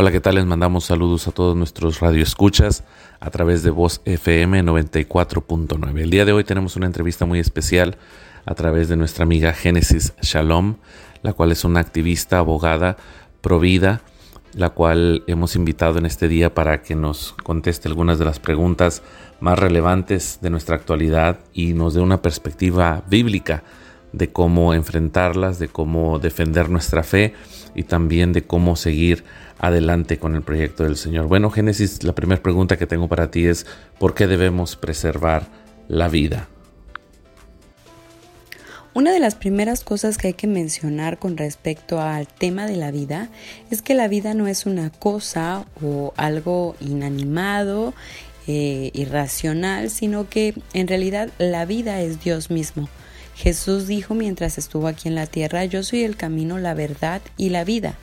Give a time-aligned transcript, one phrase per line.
[0.00, 0.36] Hola, ¿qué tal?
[0.36, 2.84] Les mandamos saludos a todos nuestros radioescuchas
[3.18, 5.98] a través de Voz FM 94.9.
[5.98, 7.96] El día de hoy tenemos una entrevista muy especial
[8.46, 10.76] a través de nuestra amiga Génesis Shalom,
[11.22, 12.96] la cual es una activista, abogada,
[13.40, 14.02] provida,
[14.54, 19.02] la cual hemos invitado en este día para que nos conteste algunas de las preguntas
[19.40, 23.64] más relevantes de nuestra actualidad y nos dé una perspectiva bíblica
[24.12, 27.34] de cómo enfrentarlas, de cómo defender nuestra fe
[27.74, 29.24] y también de cómo seguir
[29.58, 31.26] adelante con el proyecto del Señor.
[31.26, 33.66] Bueno, Génesis, la primera pregunta que tengo para ti es,
[33.98, 35.46] ¿por qué debemos preservar
[35.88, 36.48] la vida?
[38.94, 42.90] Una de las primeras cosas que hay que mencionar con respecto al tema de la
[42.90, 43.28] vida
[43.70, 47.94] es que la vida no es una cosa o algo inanimado,
[48.48, 52.88] eh, irracional, sino que en realidad la vida es Dios mismo.
[53.38, 57.50] Jesús dijo mientras estuvo aquí en la tierra, yo soy el camino, la verdad y
[57.50, 57.94] la vida,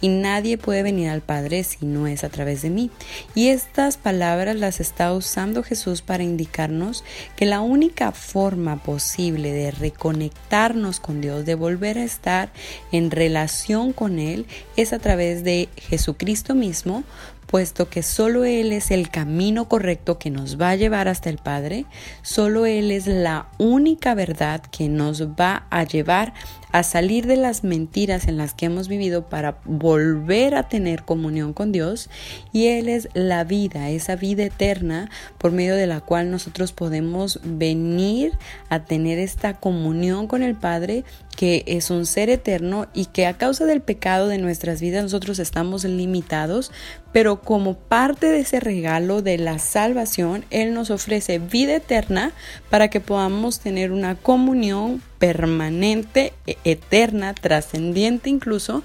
[0.00, 2.90] y nadie puede venir al Padre si no es a través de mí.
[3.36, 7.04] Y estas palabras las está usando Jesús para indicarnos
[7.36, 12.52] que la única forma posible de reconectarnos con Dios, de volver a estar
[12.90, 17.04] en relación con Él, es a través de Jesucristo mismo,
[17.50, 21.38] puesto que solo Él es el camino correcto que nos va a llevar hasta el
[21.38, 21.84] Padre,
[22.22, 26.32] solo Él es la única verdad que nos va a llevar
[26.70, 31.52] a salir de las mentiras en las que hemos vivido para volver a tener comunión
[31.52, 32.08] con Dios.
[32.52, 37.40] Y Él es la vida, esa vida eterna por medio de la cual nosotros podemos
[37.42, 38.32] venir
[38.68, 41.04] a tener esta comunión con el Padre
[41.40, 45.38] que es un ser eterno y que a causa del pecado de nuestras vidas nosotros
[45.38, 46.70] estamos limitados,
[47.14, 52.32] pero como parte de ese regalo de la salvación, Él nos ofrece vida eterna
[52.68, 58.82] para que podamos tener una comunión permanente, e-, eterna, trascendiente incluso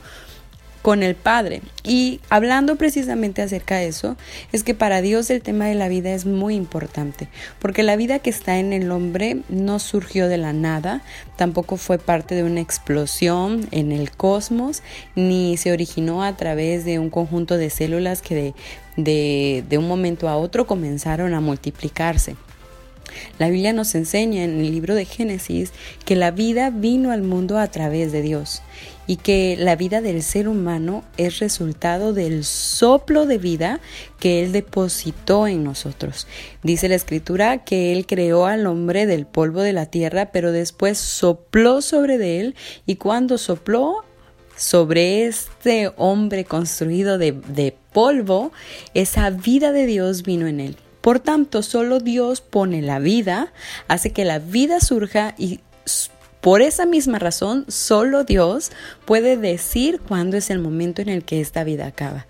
[0.85, 1.63] con el Padre.
[1.83, 4.17] Y hablando precisamente acerca de eso,
[4.51, 8.19] es que para Dios el tema de la vida es muy importante, porque la vida
[8.19, 11.01] que está en el hombre no surgió de la nada,
[11.37, 14.83] tampoco fue parte de una explosión en el cosmos,
[15.15, 18.53] ni se originó a través de un conjunto de células que de,
[18.95, 22.35] de, de un momento a otro comenzaron a multiplicarse.
[23.39, 25.71] La Biblia nos enseña en el libro de Génesis
[26.03, 28.61] que la vida vino al mundo a través de Dios
[29.07, 33.79] y que la vida del ser humano es resultado del soplo de vida
[34.19, 36.27] que Él depositó en nosotros.
[36.63, 40.97] Dice la escritura que Él creó al hombre del polvo de la tierra, pero después
[40.97, 42.55] sopló sobre de él
[42.85, 44.03] y cuando sopló
[44.55, 48.51] sobre este hombre construido de, polvo,
[48.93, 50.77] esa vida de Dios vino en él.
[51.01, 53.53] Por tanto, solo Dios pone la vida,
[53.87, 55.59] hace que la vida surja y
[56.45, 58.71] por esa misma razón, solo Dios
[59.05, 62.27] puede decir cuándo es el momento en el que esta vida acaba.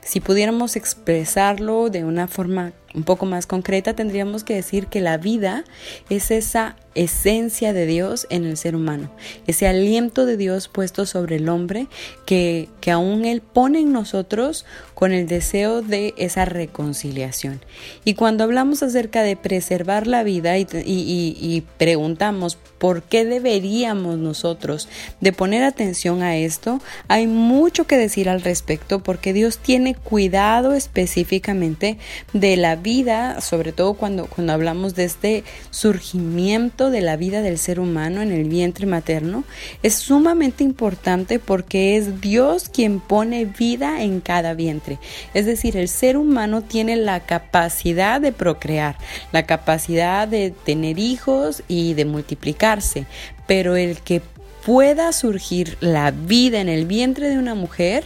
[0.00, 5.16] Si pudiéramos expresarlo de una forma un poco más concreta, tendríamos que decir que la
[5.16, 5.64] vida
[6.10, 9.10] es esa esencia de Dios en el ser humano,
[9.46, 11.86] ese aliento de Dios puesto sobre el hombre
[12.26, 17.60] que, que aún Él pone en nosotros con el deseo de esa reconciliación.
[18.04, 24.88] Y cuando hablamos acerca de preservar la vida y, y preguntamos por qué deberíamos nosotros
[25.20, 30.74] de poner atención a esto, hay mucho que decir al respecto porque Dios tiene cuidado
[30.74, 31.98] específicamente
[32.32, 37.58] de la vida, sobre todo cuando, cuando hablamos de este surgimiento de la vida del
[37.58, 39.44] ser humano en el vientre materno,
[39.82, 44.98] es sumamente importante porque es Dios quien pone vida en cada vientre.
[45.34, 48.96] Es decir, el ser humano tiene la capacidad de procrear,
[49.32, 53.06] la capacidad de tener hijos y de multiplicarse,
[53.46, 54.22] pero el que
[54.64, 58.04] pueda surgir la vida en el vientre de una mujer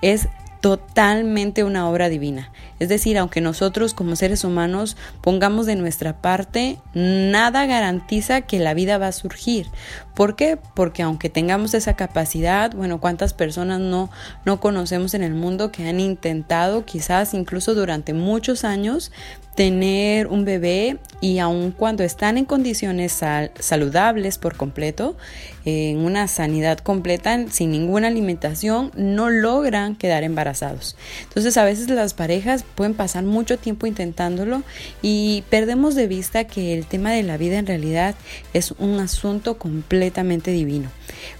[0.00, 0.28] es
[0.62, 2.52] totalmente una obra divina.
[2.78, 8.72] Es decir, aunque nosotros como seres humanos pongamos de nuestra parte, nada garantiza que la
[8.72, 9.66] vida va a surgir.
[10.14, 10.56] ¿Por qué?
[10.74, 14.08] Porque aunque tengamos esa capacidad, bueno, ¿cuántas personas no,
[14.44, 19.10] no conocemos en el mundo que han intentado quizás incluso durante muchos años
[19.54, 23.20] tener un bebé y aun cuando están en condiciones
[23.58, 25.16] saludables por completo,
[25.64, 30.96] en una sanidad completa, sin ninguna alimentación, no logran quedar embarazados.
[31.22, 34.62] Entonces a veces las parejas pueden pasar mucho tiempo intentándolo
[35.00, 38.16] y perdemos de vista que el tema de la vida en realidad
[38.52, 40.90] es un asunto completamente divino.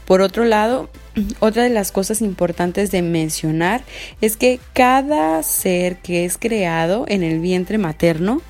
[0.04, 0.90] Por otro lado,
[1.40, 3.82] otra de las cosas importantes de mencionar
[4.20, 8.40] es que cada ser que es creado en el vientre materno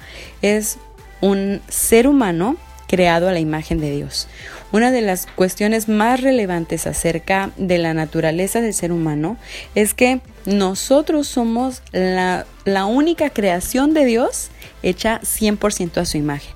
[0.42, 0.78] es
[1.20, 2.56] un ser humano
[2.92, 4.28] creado a la imagen de Dios.
[4.70, 9.38] Una de las cuestiones más relevantes acerca de la naturaleza del ser humano
[9.74, 12.44] es que nosotros somos la,
[12.86, 14.50] única creación de Dios
[14.82, 16.52] hecha 100% a su imagen.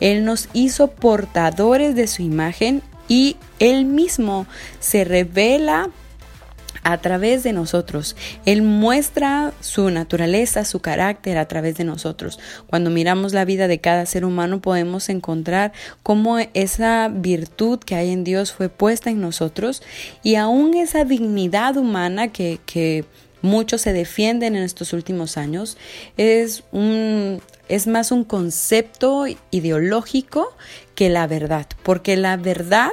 [0.00, 4.46] Él nos hizo portadores de su imagen y Él mismo
[4.80, 5.90] se revela
[6.84, 8.14] a través de nosotros.
[8.44, 12.38] Él muestra su naturaleza, su carácter a través de nosotros.
[12.66, 15.72] Cuando miramos la vida de cada ser humano podemos encontrar
[16.02, 19.82] cómo esa virtud que hay en Dios fue puesta en nosotros
[20.22, 23.04] y aún esa dignidad humana que,
[23.40, 25.76] muchos se defienden en estos últimos años
[26.16, 30.56] es un es más un concepto ideológico
[30.94, 32.92] que la verdad, porque la verdad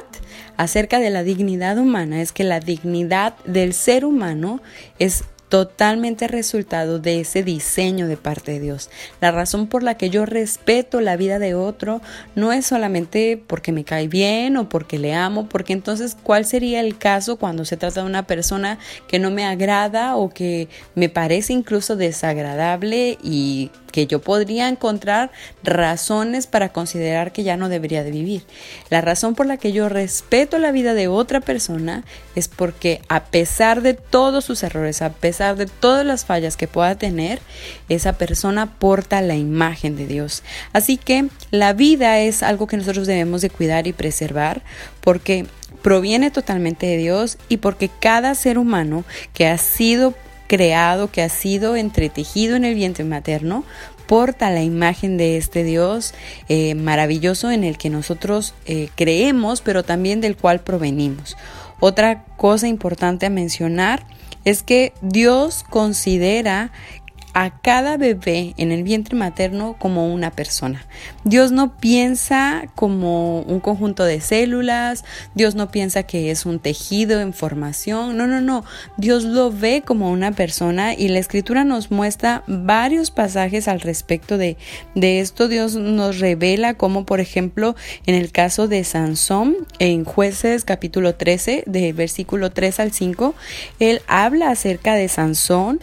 [0.56, 4.60] acerca de la dignidad humana es que la dignidad del ser humano
[4.98, 8.88] es totalmente resultado de ese diseño de parte de Dios.
[9.20, 12.00] La razón por la que yo respeto la vida de otro
[12.34, 16.80] no es solamente porque me cae bien o porque le amo, porque entonces ¿cuál sería
[16.80, 18.78] el caso cuando se trata de una persona
[19.08, 25.30] que no me agrada o que me parece incluso desagradable y que yo podría encontrar
[25.62, 28.42] razones para considerar que ya no debería de vivir.
[28.90, 32.04] La razón por la que yo respeto la vida de otra persona
[32.34, 36.66] es porque a pesar de todos sus errores, a pesar de todas las fallas que
[36.66, 37.40] pueda tener,
[37.88, 40.42] esa persona porta la imagen de Dios.
[40.72, 44.62] Así que la vida es algo que nosotros debemos de cuidar y preservar
[45.00, 45.46] porque
[45.82, 49.04] proviene totalmente de Dios y porque cada ser humano
[49.34, 50.14] que ha sido
[50.52, 53.64] creado, que ha sido entretejido en el vientre materno,
[54.06, 56.12] porta la imagen de este Dios
[56.50, 61.38] eh, maravilloso en el que nosotros eh, creemos, pero también del cual provenimos.
[61.80, 64.04] Otra cosa importante a mencionar
[64.44, 66.70] es que Dios considera
[67.34, 70.84] a cada bebé en el vientre materno como una persona.
[71.24, 77.20] Dios no piensa como un conjunto de células, Dios no piensa que es un tejido
[77.20, 78.64] en formación, no, no, no,
[78.96, 84.38] Dios lo ve como una persona y la escritura nos muestra varios pasajes al respecto
[84.38, 84.56] de,
[84.94, 85.48] de esto.
[85.48, 87.74] Dios nos revela como por ejemplo
[88.06, 93.34] en el caso de Sansón en jueces capítulo 13 de versículo 3 al 5,
[93.78, 95.80] él habla acerca de Sansón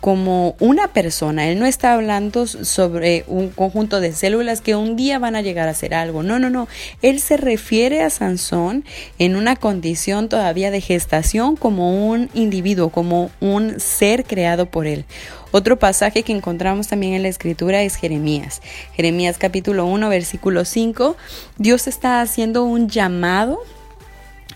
[0.00, 1.48] como una persona.
[1.48, 5.68] Él no está hablando sobre un conjunto de células que un día van a llegar
[5.68, 6.22] a hacer algo.
[6.22, 6.68] No, no, no.
[7.02, 8.84] Él se refiere a Sansón
[9.18, 15.04] en una condición todavía de gestación como un individuo, como un ser creado por él.
[15.52, 18.62] Otro pasaje que encontramos también en la escritura es Jeremías.
[18.94, 21.16] Jeremías capítulo 1, versículo 5.
[21.58, 23.58] Dios está haciendo un llamado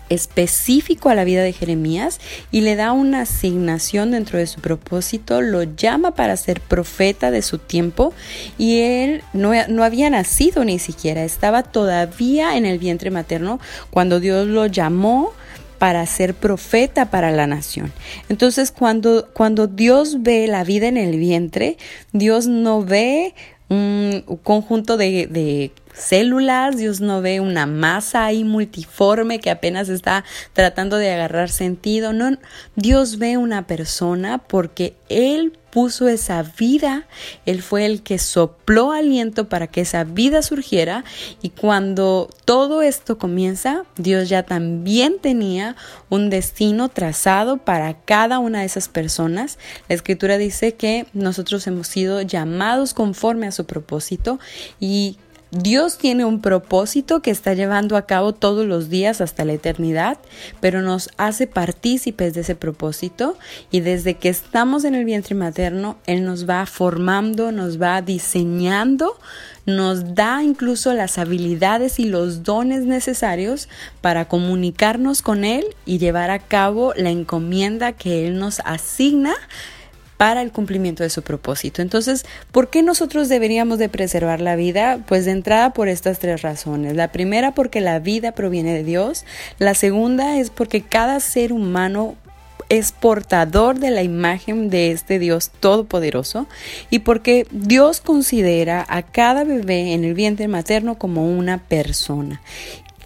[0.09, 2.19] específico a la vida de Jeremías
[2.51, 7.41] y le da una asignación dentro de su propósito, lo llama para ser profeta de
[7.41, 8.13] su tiempo
[8.57, 13.59] y él no, no, había nacido ni siquiera, estaba todavía en el vientre materno
[13.89, 15.33] cuando Dios lo llamó
[15.77, 17.91] para ser profeta para la nación.
[18.29, 21.77] Entonces cuando, cuando Dios ve la vida en el vientre,
[22.13, 23.33] Dios no ve
[23.67, 30.23] un conjunto de, de células, Dios no ve una masa ahí multiforme que apenas está
[30.53, 32.37] tratando de agarrar sentido, no,
[32.75, 37.05] Dios ve una persona porque Él puso esa vida,
[37.45, 41.03] Él fue el que sopló aliento para que esa vida surgiera
[41.41, 45.75] y cuando todo esto comienza, Dios ya también tenía
[46.09, 49.57] un destino trazado para cada una de esas personas.
[49.89, 54.39] La escritura dice que nosotros hemos sido llamados conforme a su propósito
[54.79, 55.17] y
[55.57, 60.17] Dios tiene un propósito que está llevando a cabo todos los días hasta la eternidad,
[60.59, 63.37] pero nos hace partícipes de ese propósito
[63.71, 69.17] y desde que estamos en el vientre materno, Él nos va formando, nos va diseñando,
[69.65, 73.69] nos da incluso las habilidades y los dones necesarios
[74.01, 79.33] para comunicarnos con Él y llevar a cabo la encomienda que Él nos asigna
[80.17, 81.81] para el cumplimiento de su propósito.
[81.81, 84.99] Entonces, ¿por qué nosotros deberíamos de preservar la vida?
[85.07, 86.95] Pues de entrada por estas tres razones.
[86.95, 89.25] La primera porque la vida proviene de Dios.
[89.59, 92.15] La segunda es porque cada ser humano
[92.69, 96.47] es portador de la imagen de este Dios todopoderoso
[96.89, 102.41] y porque Dios considera a cada bebé en el vientre materno como una persona.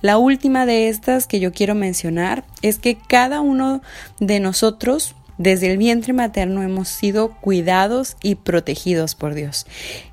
[0.01, 3.81] La última de estas que yo quiero mencionar es que cada uno
[4.19, 9.65] de nosotros desde el vientre materno hemos sido cuidados y protegidos por Dios.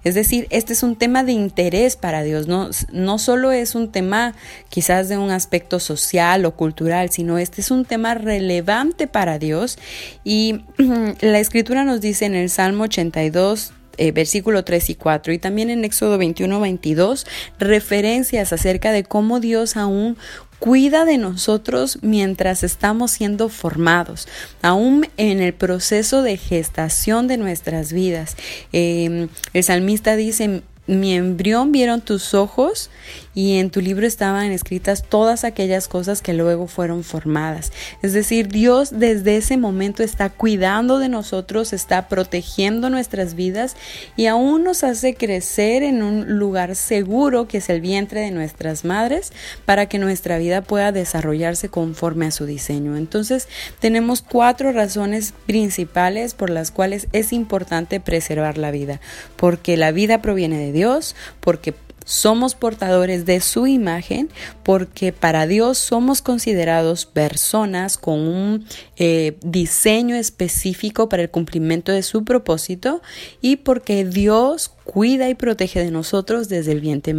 [0.05, 3.91] Es decir, este es un tema de interés para Dios, no, no solo es un
[3.91, 4.35] tema
[4.71, 9.79] quizás de un aspecto social o cultural, sino este es un tema relevante para Dios.
[10.23, 10.61] Y
[11.21, 15.71] la escritura nos dice en el Salmo 82, eh, versículo 3 y 4 y también
[15.71, 17.27] en Éxodo 21, 22
[17.59, 20.19] referencias acerca de cómo Dios aún
[20.59, 24.29] cuida de nosotros mientras estamos siendo formados,
[24.63, 28.37] aún en el proceso de gestación de nuestras vidas.
[28.73, 32.91] Em, el salmista dice, mi embrión vieron tus ojos
[33.35, 37.73] y en tu libro estaban escritas todas aquellas cosas que luego fueron formadas.
[38.03, 43.77] Es decir, Dios desde ese momento está cuidando de nosotros, está protegiendo nuestras vidas
[44.17, 48.85] y aún nos hace crecer en un lugar seguro que es el vientre de nuestras
[48.85, 49.33] madres
[49.65, 52.97] para que nuestra vida pueda desarrollarse conforme a su diseño.
[52.97, 53.49] Entonces,
[53.81, 59.01] tenemos cuatro razones principales por las cuales es importante preservar la vida,
[59.37, 61.75] porque la vida proviene de Dios, porque
[62.07, 64.31] somos portadores de su imagen,
[64.63, 68.65] porque para Dios somos considerados personas con un
[68.97, 73.03] eh, diseño específico para el cumplimiento de su propósito
[73.41, 77.13] y porque Dios cuida y protege de nosotros desde el vientre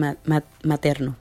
[0.64, 1.18] materno.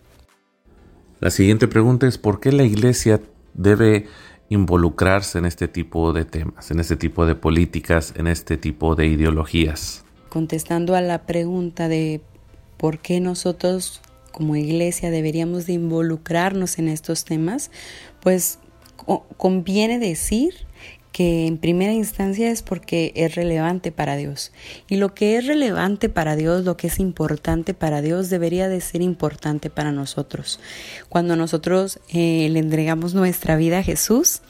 [1.18, 3.20] La siguiente pregunta es ¿por qué la iglesia
[3.52, 4.06] debe
[4.48, 9.08] involucrarse en este tipo de temas, en este tipo de políticas, en este tipo de
[9.08, 10.05] ideologías?
[10.36, 12.20] Contestando a la pregunta de
[12.76, 14.02] por qué nosotros
[14.32, 17.70] como iglesia deberíamos de involucrarnos en estos temas,
[18.20, 18.58] pues
[19.38, 20.52] conviene decir
[21.10, 24.52] que en primera instancia es porque es relevante para Dios.
[24.90, 28.82] Y lo que es relevante para Dios, lo que es importante para Dios, debería de
[28.82, 30.60] ser importante para nosotros.
[31.08, 34.42] Cuando nosotros eh, le entregamos nuestra vida a Jesús,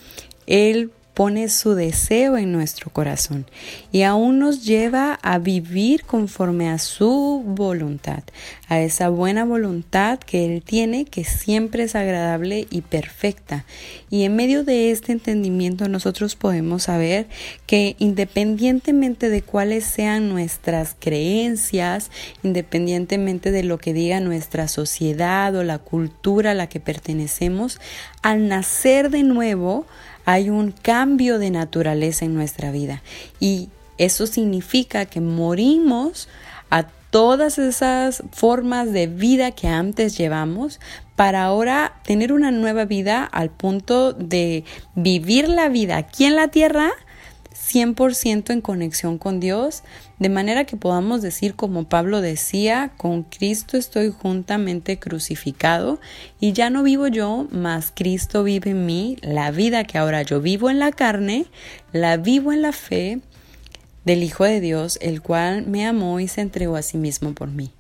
[0.49, 3.47] Él pone su deseo en nuestro corazón
[3.91, 8.23] y aún nos lleva a vivir conforme a su voluntad,
[8.69, 13.65] a esa buena voluntad que Él tiene, que siempre es agradable y perfecta.
[14.11, 17.29] Y en medio de este entendimiento nosotros podemos saber
[17.65, 22.11] que independientemente de cuáles sean nuestras creencias,
[22.43, 27.81] independientemente de lo que diga nuestra sociedad o la cultura a la que pertenecemos,
[28.21, 29.87] al nacer de nuevo,
[30.27, 33.03] hay un cambio de naturaleza en nuestra vida.
[33.41, 36.29] Y eso significa que morimos
[36.69, 40.81] a todas esas formas de vida que antes llevamos
[41.15, 44.65] para ahora tener una nueva vida al punto de
[44.95, 46.93] vivir la vida aquí en la tierra
[47.73, 49.83] 100% en conexión con Dios,
[50.19, 56.01] de manera que podamos decir como Pablo decía, con Cristo estoy juntamente crucificado
[56.41, 60.41] y ya no vivo yo, mas Cristo vive en mí, la vida que ahora yo
[60.41, 61.47] vivo en la carne,
[61.93, 63.21] la vivo en la fe
[64.07, 67.49] del Hijo de Dios, el cual me amó y se entregó a sí mismo por
[67.49, 67.73] mí.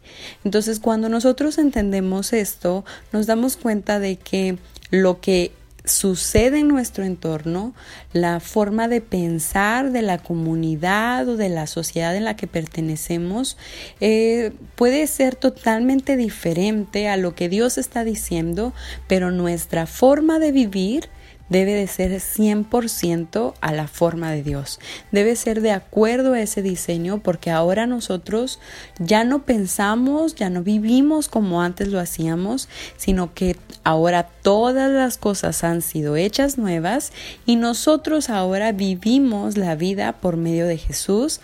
[0.44, 4.58] Entonces, cuando nosotros entendemos esto, nos damos cuenta de que
[4.90, 5.52] lo que
[5.86, 7.72] sucede en nuestro entorno,
[8.12, 13.56] la forma de pensar de la comunidad o de la sociedad en la que pertenecemos
[14.00, 18.74] eh, puede ser totalmente diferente a lo que Dios está diciendo,
[19.06, 21.08] pero nuestra forma de vivir
[21.48, 24.80] debe de ser 100% a la forma de Dios.
[25.12, 28.58] Debe ser de acuerdo a ese diseño porque ahora nosotros
[28.98, 35.18] ya no pensamos, ya no vivimos como antes lo hacíamos, sino que ahora todas las
[35.18, 37.12] cosas han sido hechas nuevas
[37.46, 41.40] y nosotros ahora vivimos la vida por medio de Jesús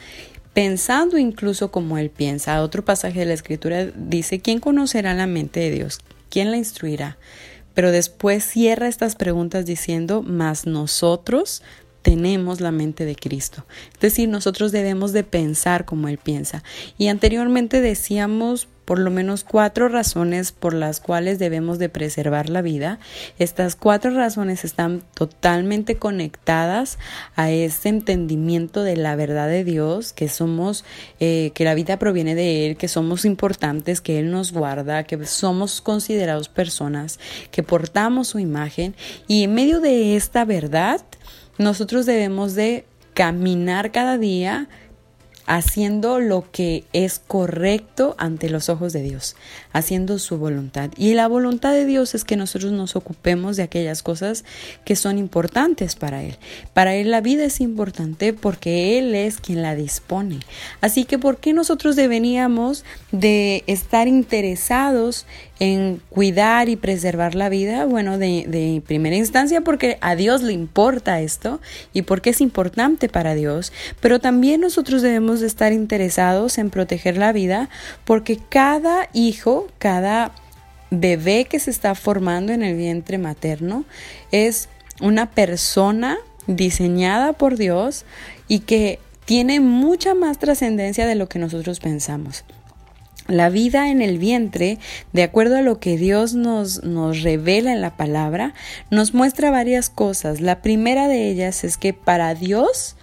[0.52, 2.62] pensando incluso como Él piensa.
[2.62, 6.00] Otro pasaje de la Escritura dice, ¿quién conocerá la mente de Dios?
[6.28, 7.16] ¿Quién la instruirá?
[7.74, 11.62] Pero después cierra estas preguntas diciendo, más nosotros
[12.02, 13.64] tenemos la mente de Cristo.
[13.94, 16.62] Es decir, nosotros debemos de pensar como Él piensa.
[16.98, 22.62] Y anteriormente decíamos por lo menos cuatro razones por las cuales debemos de preservar la
[22.62, 22.98] vida.
[23.38, 26.98] Estas cuatro razones están totalmente conectadas
[27.36, 30.84] a ese entendimiento de la verdad de Dios, que somos,
[31.20, 35.24] eh, que la vida proviene de Él, que somos importantes, que Él nos guarda, que
[35.26, 37.20] somos considerados personas,
[37.50, 38.94] que portamos su imagen.
[39.28, 41.00] Y en medio de esta verdad,
[41.58, 42.84] nosotros debemos de
[43.14, 44.68] caminar cada día
[45.46, 49.36] haciendo lo que es correcto ante los ojos de Dios,
[49.72, 50.90] haciendo su voluntad.
[50.96, 54.44] Y la voluntad de Dios es que nosotros nos ocupemos de aquellas cosas
[54.84, 56.36] que son importantes para Él.
[56.74, 60.40] Para Él la vida es importante porque Él es quien la dispone.
[60.80, 65.26] Así que ¿por qué nosotros deberíamos de estar interesados
[65.62, 67.84] en cuidar y preservar la vida?
[67.84, 71.60] Bueno, de, primera instancia porque a Dios le importa esto
[71.92, 77.16] y porque es importante para Dios, pero también nosotros debemos de estar interesados en proteger
[77.16, 77.68] la vida
[78.04, 80.32] porque cada hijo, cada
[80.90, 83.84] bebé que se está formando en el vientre materno
[84.32, 84.68] es
[85.00, 88.04] una persona diseñada por Dios
[88.48, 92.44] y que tiene mucha más trascendencia de lo que nosotros pensamos.
[93.28, 94.78] La vida en el vientre,
[95.12, 98.54] de acuerdo a lo que Dios nos, nos revela en la palabra,
[98.90, 100.40] nos muestra varias cosas.
[100.40, 102.96] La primera de ellas es que para Dios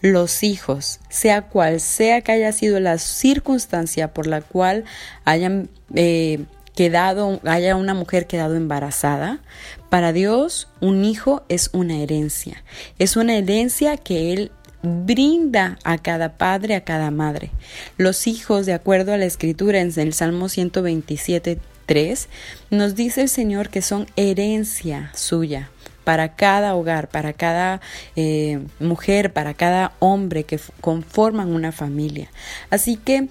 [0.00, 4.84] los hijos, sea cual sea que haya sido la circunstancia por la cual
[5.24, 9.40] hayan eh, quedado, haya una mujer quedado embarazada,
[9.88, 12.62] para Dios un hijo es una herencia.
[12.98, 14.52] Es una herencia que Él
[14.86, 17.50] brinda a cada padre, a cada madre.
[17.96, 22.28] Los hijos, de acuerdo a la escritura en el Salmo 127, 3,
[22.70, 25.70] nos dice el Señor que son herencia suya
[26.04, 27.80] para cada hogar, para cada
[28.14, 32.30] eh, mujer, para cada hombre que conforman una familia.
[32.70, 33.28] Así que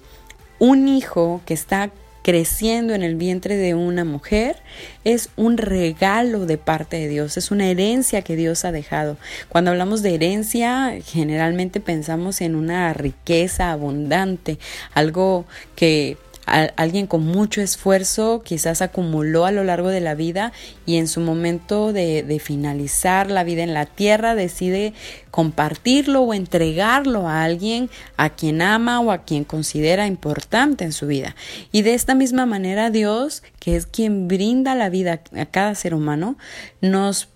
[0.58, 1.90] un hijo que está
[2.26, 4.56] creciendo en el vientre de una mujer
[5.04, 9.16] es un regalo de parte de Dios, es una herencia que Dios ha dejado.
[9.48, 14.58] Cuando hablamos de herencia, generalmente pensamos en una riqueza abundante,
[14.92, 20.52] algo que alguien con mucho esfuerzo quizás acumuló a lo largo de la vida
[20.86, 24.94] y en su momento de, de, finalizar la vida en la tierra decide
[25.32, 31.06] compartirlo o entregarlo a alguien a quien ama o a quien considera importante en su
[31.06, 31.34] vida.
[31.72, 35.94] Y de esta misma manera Dios, que es quien brinda la vida a cada ser
[35.94, 36.38] humano,
[36.80, 37.28] nos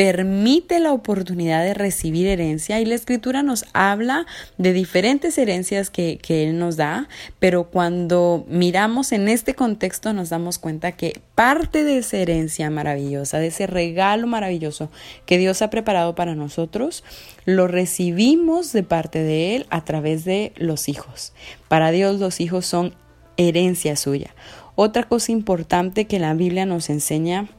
[0.00, 4.24] permite la oportunidad de recibir herencia y la escritura nos habla
[4.56, 7.06] de diferentes herencias que, que, Él nos da,
[7.38, 13.40] pero cuando miramos en este contexto nos damos cuenta que parte de esa herencia maravillosa,
[13.40, 14.90] de ese regalo maravilloso
[15.26, 17.04] que Dios ha preparado para nosotros,
[17.44, 21.34] lo recibimos de parte de Él a través de los hijos.
[21.68, 22.94] Para Dios los hijos son
[23.36, 24.34] herencia suya.
[24.76, 27.50] Otra cosa importante que la Biblia nos enseña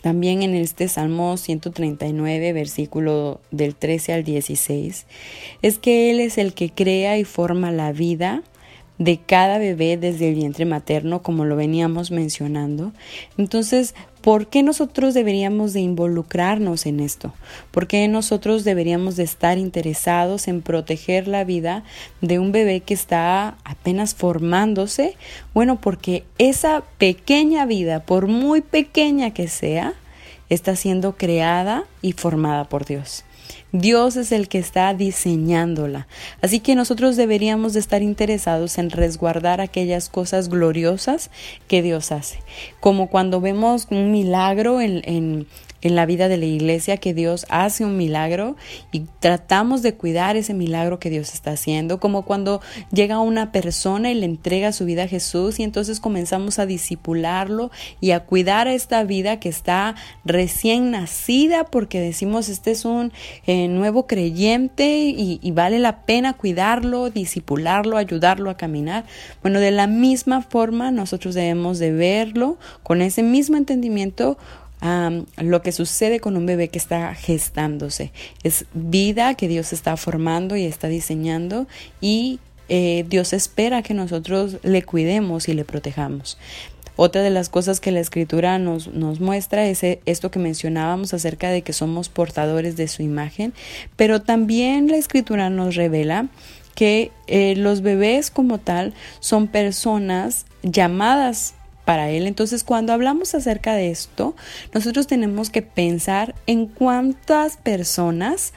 [0.00, 5.06] también en este Salmo 139, versículo del 13 al 16,
[5.62, 8.42] es que Él es el que crea y forma la vida
[8.98, 12.92] de cada bebé desde el vientre materno, como lo veníamos mencionando.
[13.36, 17.34] Entonces, ¿por qué nosotros deberíamos de involucrarnos en esto?
[17.70, 21.82] ¿Por qué nosotros deberíamos de estar interesados en proteger la vida
[22.20, 25.16] de un bebé que está apenas formándose?
[25.52, 29.92] Bueno, porque esa pequeña vida, por muy pequeña que sea,
[30.48, 33.24] está siendo creada y formada por Dios.
[33.72, 36.06] Dios es el que está diseñándola.
[36.40, 41.30] Así que nosotros deberíamos de estar interesados en resguardar aquellas cosas gloriosas
[41.68, 42.38] que Dios hace.
[42.80, 45.46] Como cuando vemos un milagro en, en,
[45.82, 48.56] en la vida de la iglesia, que Dios hace un milagro
[48.92, 52.60] y tratamos de cuidar ese milagro que Dios está haciendo, como cuando
[52.92, 57.70] llega una persona y le entrega su vida a Jesús y entonces comenzamos a disipularlo
[58.00, 63.12] y a cuidar esta vida que está recién nacida porque decimos este es un
[63.46, 69.04] eh, nuevo creyente y, y vale la pena cuidarlo, disipularlo, ayudarlo a caminar.
[69.42, 74.38] Bueno, de la misma forma nosotros debemos de verlo con ese mismo entendimiento
[74.82, 78.12] lo que sucede con un bebé que está gestándose.
[78.42, 81.66] Es vida que Dios está formando y está diseñando
[82.00, 86.38] y eh, Dios espera que nosotros le cuidemos y le protejamos.
[86.96, 91.14] Otra de las cosas que la escritura nos, nos muestra es eh, esto que mencionábamos
[91.14, 93.54] acerca de que somos portadores de su imagen,
[93.96, 96.28] pero también la escritura nos revela
[96.74, 102.26] que eh, los bebés como tal son personas llamadas para Él.
[102.26, 104.34] Entonces, cuando hablamos acerca de esto,
[104.72, 108.52] nosotros tenemos que pensar en cuántas personas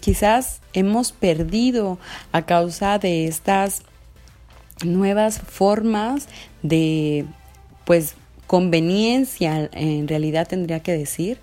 [0.00, 1.98] quizás hemos perdido
[2.32, 3.82] a causa de estas
[4.84, 6.28] nuevas formas
[6.62, 7.24] de,
[7.84, 8.14] pues,
[8.46, 11.38] conveniencia, en realidad tendría que decir,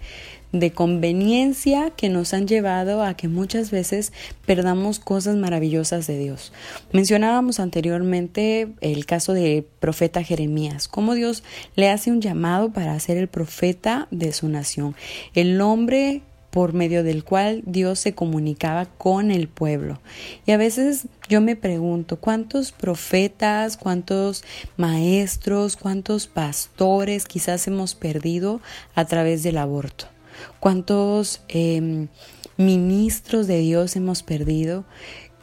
[0.60, 4.14] de conveniencia que nos han llevado a que muchas veces
[4.46, 6.54] perdamos cosas maravillosas de Dios.
[6.92, 11.44] Mencionábamos anteriormente el caso del profeta Jeremías, cómo Dios
[11.76, 14.96] le hace un llamado para ser el profeta de su nación,
[15.34, 16.22] el hombre
[16.56, 20.00] por medio del cual Dios se comunicaba con el pueblo.
[20.46, 24.46] Y a veces yo me pregunto, ¿cuántos profetas, cuántos
[24.78, 28.62] maestros, cuántos pastores quizás hemos perdido
[28.96, 30.15] a través del aborto?
[30.60, 32.08] Cuántos em,
[32.58, 34.86] ministros de Dios hemos perdido.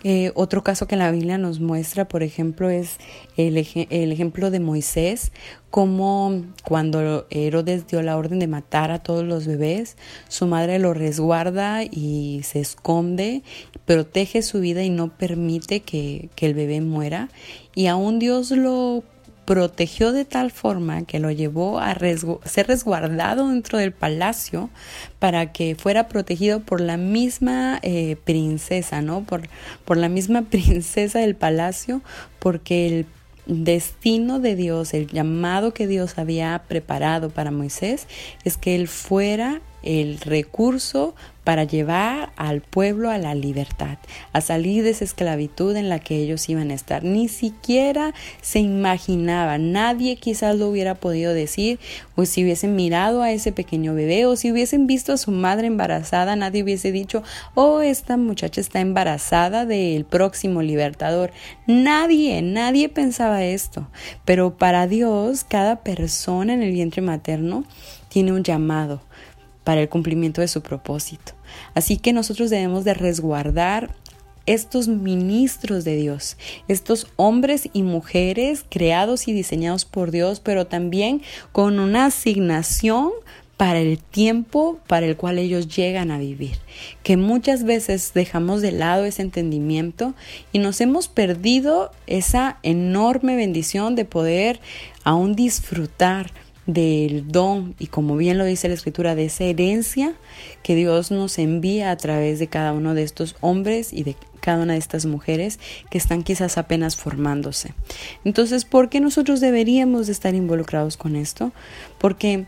[0.04, 2.96] Eh, otro caso que la Biblia nos muestra, por ejemplo, es
[3.36, 5.30] el, ejemplo de Moisés,
[5.70, 9.96] como cuando Herodes dio la orden de matar a todos los bebés,
[10.28, 13.42] su madre lo resguarda y se esconde,
[13.84, 17.28] protege su vida y no permite que, que el bebé muera.
[17.74, 19.04] Y aún Dios lo
[19.44, 24.70] protegió de tal forma que lo llevó a ser resguardado dentro del palacio
[25.18, 29.24] para que fuera protegido por la misma eh, princesa, ¿no?
[29.24, 29.48] Por,
[29.84, 32.02] por la misma princesa del palacio,
[32.38, 33.06] porque el
[33.46, 38.06] destino de Dios, el llamado que Dios había preparado para Moisés,
[38.44, 41.14] es que él fuera el recurso
[41.44, 43.98] para llevar al pueblo a la libertad,
[44.32, 47.02] a salir de esa esclavitud en la que ellos iban a estar.
[47.02, 51.80] Ni siquiera se imaginaba, nadie quizás lo hubiera podido decir,
[52.14, 55.66] o si hubiesen mirado a ese pequeño bebé, o si hubiesen visto a su madre
[55.66, 61.32] embarazada, nadie hubiese dicho, oh, esta muchacha está embarazada del próximo libertador.
[61.66, 63.88] Nadie, nadie pensaba esto.
[64.24, 67.64] Pero para Dios, cada persona en el vientre materno
[68.08, 69.00] tiene un llamado
[69.64, 71.32] para el cumplimiento de su propósito.
[71.74, 73.94] Así que nosotros debemos de resguardar
[74.46, 76.36] estos ministros de Dios,
[76.68, 81.22] estos hombres y mujeres creados y diseñados por Dios, pero también
[81.52, 83.10] con una asignación
[83.56, 86.56] para el tiempo para el cual ellos llegan a vivir,
[87.04, 90.14] que muchas veces dejamos de lado ese entendimiento
[90.52, 94.58] y nos hemos perdido esa enorme bendición de poder
[95.04, 96.32] aún disfrutar
[96.66, 100.14] del don y como bien lo dice la escritura, de esa herencia
[100.62, 104.62] que Dios nos envía a través de cada uno de estos hombres y de cada
[104.62, 105.58] una de estas mujeres
[105.90, 107.74] que están quizás apenas formándose.
[108.24, 111.52] Entonces, ¿por qué nosotros deberíamos de estar involucrados con esto?
[111.98, 112.46] Porque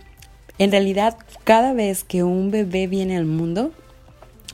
[0.58, 3.72] en realidad cada vez que un bebé viene al mundo,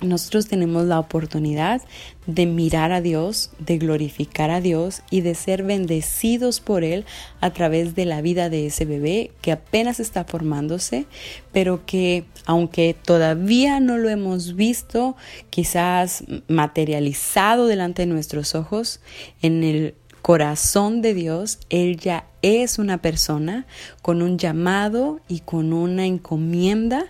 [0.03, 1.83] nosotros tenemos la oportunidad
[2.27, 7.05] de mirar a Dios, de glorificar a Dios y de ser bendecidos por Él
[7.41, 11.07] a través de la vida de ese bebé que apenas está formándose,
[11.53, 15.17] pero que aunque todavía no lo hemos visto,
[15.51, 19.01] quizás materializado delante de nuestros ojos,
[19.43, 23.67] en el corazón de Dios, Él ya es una persona
[24.03, 27.07] con un llamado y con una encomienda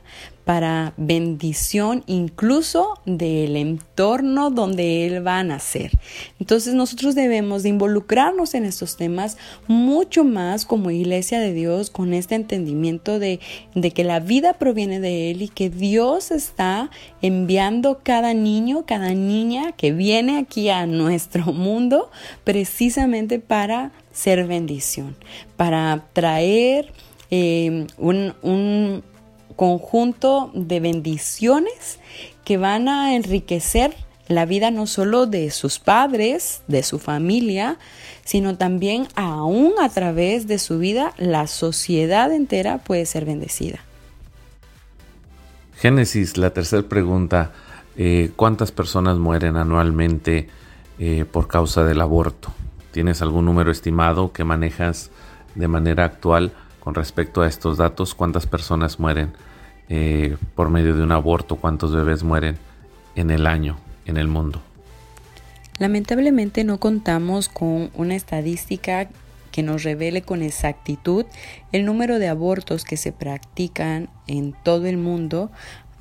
[0.50, 5.92] para bendición incluso del entorno donde Él va a nacer.
[6.40, 9.36] Entonces nosotros debemos de involucrarnos en estos temas
[9.68, 13.38] mucho más como iglesia de Dios con este entendimiento de,
[13.94, 16.90] que la vida proviene de Él y que Dios está
[17.22, 22.10] enviando cada niño, cada niña que viene aquí a nuestro mundo
[22.42, 25.14] precisamente para ser bendición,
[25.56, 26.92] para traer
[27.30, 29.04] eh, un
[29.60, 31.98] conjunto de bendiciones
[32.46, 33.94] que van a enriquecer
[34.26, 37.76] la vida no solo de sus padres, de su familia,
[38.24, 43.80] sino también aún a través de su vida la sociedad entera puede ser bendecida.
[45.76, 47.52] Génesis, la tercera pregunta,
[47.98, 50.48] eh, ¿cuántas personas mueren anualmente
[50.98, 52.50] eh, por causa del aborto?
[52.92, 55.10] ¿Tienes algún número estimado que manejas
[55.54, 58.14] de manera actual con respecto a estos datos?
[58.14, 59.34] ¿Cuántas personas mueren
[59.90, 61.56] eh, por medio de un aborto?
[61.56, 62.56] ¿Cuántos bebés mueren
[63.16, 63.76] en el año
[64.06, 64.62] en el mundo?
[65.78, 69.08] Lamentablemente no contamos con una estadística
[69.50, 71.26] que nos revele con exactitud
[71.72, 75.50] el número de abortos que se practican en todo el mundo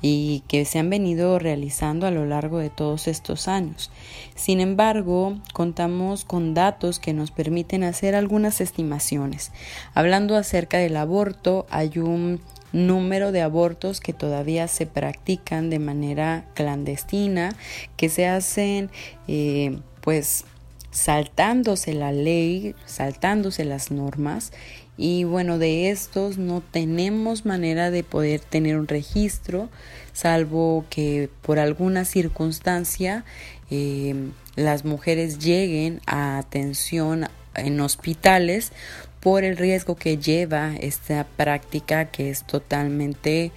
[0.02, 3.90] y que se han venido realizando a lo largo de todos estos años.
[4.34, 9.52] Sin embargo, contamos con datos que nos permiten hacer algunas estimaciones.
[9.94, 12.40] Hablando acerca del aborto, hay un
[12.72, 17.54] número de abortos que todavía se practican de manera clandestina,
[17.96, 18.90] que se hacen
[19.28, 20.44] eh, pues
[20.90, 24.52] saltándose la ley, saltándose las normas.
[24.96, 29.70] Y bueno, de estos no tenemos manera de poder tener un registro,
[30.12, 33.24] salvo que por alguna circunstancia
[33.70, 34.14] eh,
[34.56, 38.72] las mujeres lleguen a atención en hospitales
[39.20, 43.52] por el riesgo que lleva esta práctica que es totalmente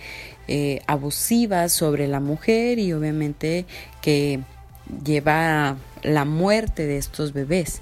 [0.47, 3.65] eh, abusiva sobre la mujer y obviamente
[4.01, 4.41] que
[5.03, 7.81] lleva la muerte de estos bebés.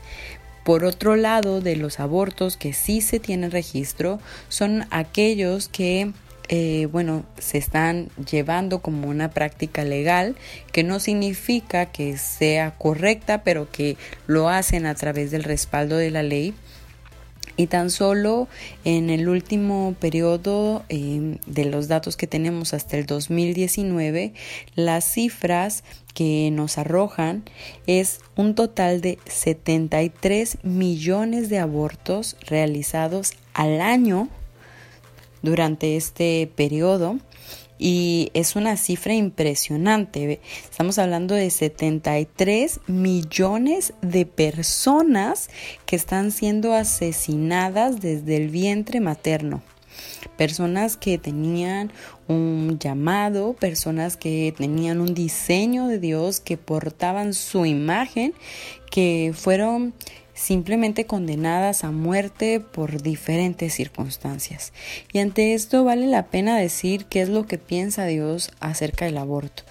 [0.64, 6.12] Por otro lado, de los abortos que sí se tienen registro, son aquellos que
[6.54, 10.36] eh, bueno, se están llevando como una práctica legal,
[10.74, 13.96] que no significa que sea correcta, pero que
[14.28, 16.54] lo hacen a través del respaldo de la ley.
[17.62, 18.48] Y tan solo
[18.86, 24.34] en el último periodo em, de los datos que tenemos hasta el 2019,
[24.74, 25.84] las cifras
[26.16, 27.44] que nos arrojan
[27.86, 34.28] es un total de 73 millones de abortos realizados al año
[35.44, 37.20] durante este periodo
[37.82, 40.40] y es una cifra impresionante.
[40.64, 45.50] Estamos hablando de 73 millones de personas
[45.88, 49.64] que están siendo asesinadas desde el vientre materno.
[50.38, 51.92] Personas que tenían
[52.28, 58.36] un llamado, personas que tenían un diseño de Dios, que portaban su imagen,
[58.92, 59.96] que fueron
[60.42, 64.74] simplemente condenadas a muerte por diferentes circunstancias.
[65.14, 69.18] Y ante esto vale la pena decir qué es lo que piensa Dios acerca del
[69.18, 69.62] aborto.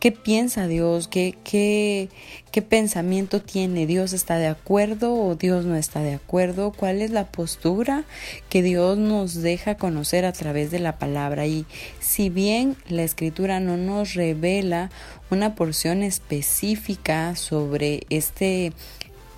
[0.00, 1.08] ¿Qué piensa Dios?
[1.08, 2.10] ¿Qué, qué,
[2.52, 3.86] qué pensamiento tiene?
[3.86, 6.72] ¿Dios está de acuerdo o Dios no está de acuerdo?
[6.72, 8.04] ¿Cuál es la postura
[8.50, 11.46] que Dios nos deja conocer a través de la palabra?
[11.46, 11.64] Y
[12.00, 14.90] si bien la escritura no nos revela
[15.30, 18.72] una porción específica sobre este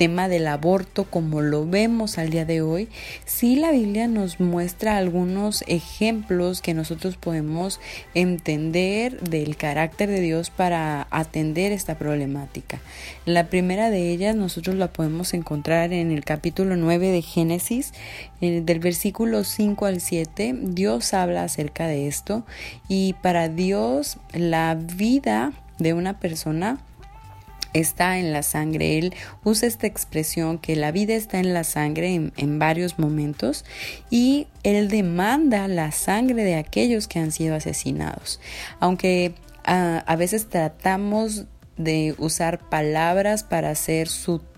[0.01, 2.89] tema del aborto como lo vemos al día de hoy,
[3.27, 7.81] sí la Biblia nos muestra algunos ejemplos que nosotros podemos
[8.15, 12.81] entender del carácter de Dios para atender esta problemática.
[13.27, 17.93] La primera de ellas nosotros la podemos encontrar en el capítulo 9 de Génesis,
[18.41, 20.55] del versículo 5 al 7.
[20.63, 22.47] Dios habla acerca de esto
[22.89, 26.79] y para Dios la vida de una persona
[27.72, 28.98] está en la sangre.
[28.98, 33.64] Él usa esta expresión que la vida está en la sangre en, varios momentos
[34.11, 38.40] y él demanda la sangre de aquellos que han sido asesinados.
[38.80, 44.50] Aunque ah, a veces tratamos de usar palabras para hacer sutil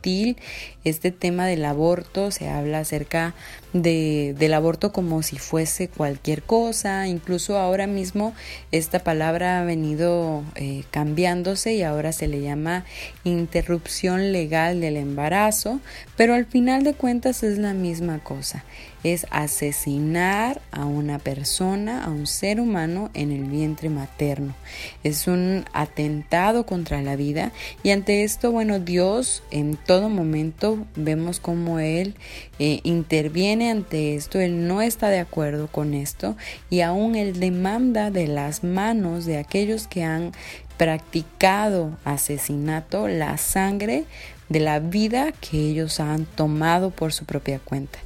[0.84, 3.34] este tema del aborto, se habla acerca
[3.72, 8.34] de, del aborto como si fuese cualquier cosa, incluso ahora mismo
[8.72, 12.84] esta palabra ha venido eh, cambiándose y ahora se le llama
[13.24, 15.80] interrupción legal del embarazo,
[16.16, 18.64] pero al final de cuentas es la misma cosa,
[19.04, 24.54] es asesinar a una persona, a un ser humano en el vientre materno,
[25.04, 31.40] es un atentado contra la vida y ante esto, bueno, Dios en todo momento vemos
[31.40, 32.14] como Él
[32.58, 36.36] eh, interviene ante esto, él no está de acuerdo con esto
[36.70, 40.32] y aún él demanda de las manos de aquellos que han
[40.76, 44.04] practicado asesinato la sangre
[44.48, 47.98] de la vida que ellos han tomado por su propia cuenta.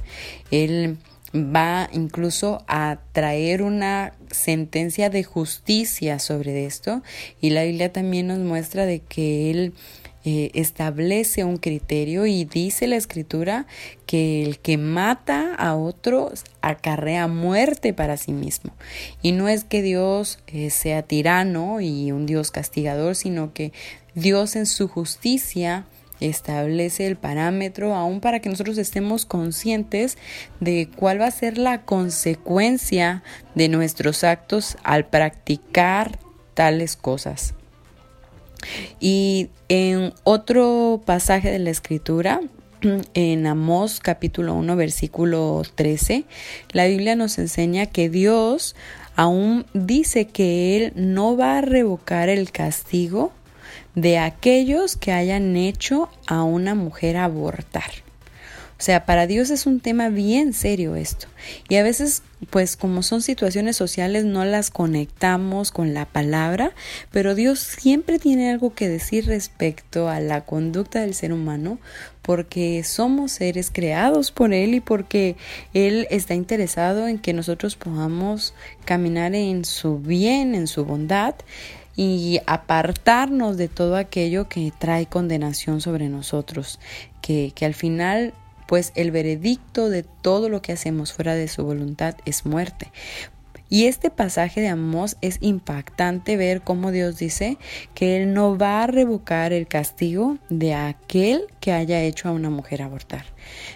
[0.51, 0.97] Él
[1.33, 7.01] va incluso a traer una sentencia de justicia sobre esto
[7.41, 9.73] y la Biblia también nos muestra de que él
[10.29, 13.65] eh, establece un criterio y dice la escritura
[14.05, 18.73] que el que mata a otros acarrea muerte para sí mismo.
[19.21, 23.71] Y no es que Dios eh, sea tirano y un Dios castigador, sino que
[24.15, 25.85] Dios en su justicia
[26.19, 30.17] establece el parámetro aún para que nosotros estemos conscientes
[30.59, 33.23] de cuál va a ser la consecuencia
[33.55, 36.19] de nuestros actos al practicar
[36.53, 37.53] tales cosas.
[38.99, 42.41] Y en otro pasaje de la escritura,
[43.13, 46.25] en Amós capítulo 1 versículo 13,
[46.71, 48.75] la Biblia nos enseña que Dios
[49.15, 53.31] aún dice que Él no va a revocar el castigo
[53.95, 57.89] de aquellos que hayan hecho a una mujer abortar.
[58.79, 61.27] O sea, para Dios es un tema bien serio esto.
[61.67, 66.71] Y a veces, pues como son situaciones sociales, no las conectamos con la palabra,
[67.11, 71.79] pero Dios siempre tiene algo que decir respecto a la conducta del ser humano,
[72.21, 75.35] porque somos seres creados por Él y porque
[75.73, 78.53] Él está interesado en que nosotros podamos
[78.85, 81.35] caminar en su bien, en su bondad
[81.95, 86.79] y apartarnos de todo aquello que trae condenación sobre nosotros,
[87.21, 88.33] que, que al final
[88.67, 92.91] pues el veredicto de todo lo que hacemos fuera de su voluntad es muerte.
[93.69, 97.57] Y este pasaje de Amós es impactante ver cómo Dios dice
[97.93, 102.49] que Él no va a revocar el castigo de aquel que haya hecho a una
[102.49, 103.25] mujer abortar.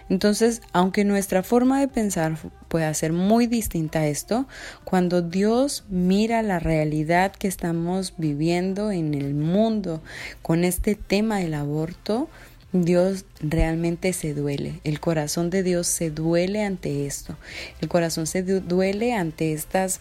[0.09, 2.37] Entonces, aunque nuestra forma de pensar
[2.69, 4.47] pueda ser muy distinta a esto,
[4.85, 10.01] cuando Dios mira la realidad que estamos viviendo en el mundo
[10.41, 12.29] con este tema del aborto,
[12.73, 17.37] Dios realmente se duele, el corazón de Dios se duele ante esto,
[17.81, 19.99] el corazón se duele ante estas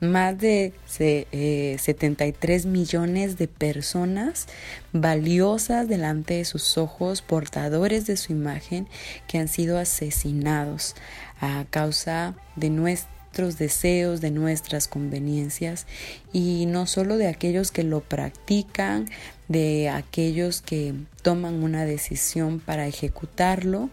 [0.00, 4.46] más de 73 eh, millones de personas
[4.92, 8.88] valiosas delante de sus ojos, portadores de su imagen,
[9.26, 10.94] que han sido asesinados
[11.40, 15.86] a causa de nuestros deseos, de nuestras conveniencias.
[16.32, 19.08] Y no solo de aquellos que lo practican,
[19.48, 23.90] de aquellos que toman una decisión para ejecutarlo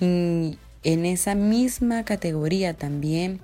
[0.00, 3.40] y en esa misma categoría también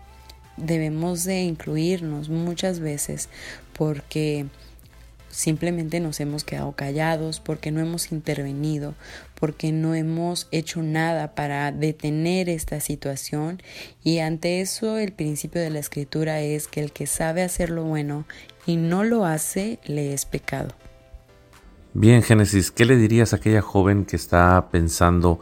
[0.56, 3.28] debemos de incluirnos muchas veces
[3.72, 4.46] porque
[5.30, 8.94] simplemente nos hemos quedado callados, porque no hemos intervenido,
[9.34, 13.60] porque no hemos hecho nada para detener esta situación
[14.04, 17.82] y ante eso el principio de la escritura es que el que sabe hacer lo
[17.82, 18.26] bueno
[18.64, 20.68] y no lo hace le es pecado.
[21.96, 25.38] Bien, Génesis, ¿qué le dirías a aquella joven que está pensando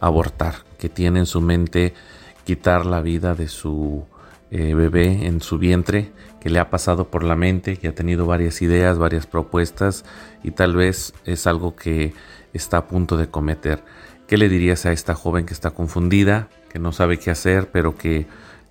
[0.00, 1.94] abortar, que tiene en su mente
[2.42, 4.04] quitar la vida de su
[4.50, 8.26] eh, bebé en su vientre, que le ha pasado por la mente, que ha tenido
[8.26, 10.04] varias ideas, varias propuestas
[10.42, 12.12] y tal vez es algo que
[12.52, 13.84] está a punto de cometer?
[14.26, 17.96] ¿Qué le dirías a esta joven que está confundida, que no sabe qué hacer, pero
[17.96, 18.26] que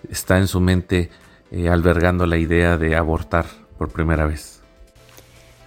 [0.10, 1.10] está en su mente
[1.52, 3.46] eh, albergando la idea de abortar
[3.78, 4.63] por primera vez?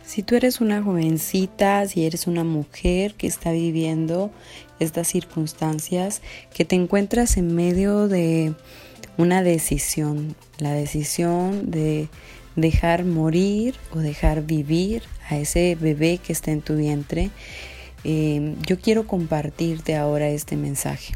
[0.06, 4.30] Si tú eres una jovencita, si eres una mujer que está viviendo
[4.78, 6.22] estas circunstancias,
[6.54, 8.54] que te encuentras en medio de
[9.18, 12.08] una decisión, la decisión de
[12.54, 17.30] dejar morir o dejar vivir a ese bebé que está en tu vientre,
[18.04, 21.14] eh, yo quiero compartirte ahora este mensaje.